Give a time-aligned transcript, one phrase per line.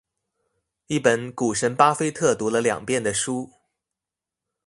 [0.87, 3.51] 一本股神巴菲特讀了兩遍的書